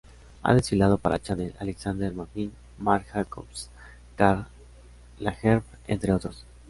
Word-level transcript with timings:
Ha 0.41 0.55
desfilado 0.55 0.97
para 0.97 1.19
Chanel, 1.21 1.53
Alexander 1.59 2.11
McQueen, 2.11 2.51
Marc 2.79 3.09
Jacobs, 3.13 3.69
Karl 4.17 4.47
Lagerfeld, 5.19 5.77
entre 5.85 6.11
otros. 6.11 6.43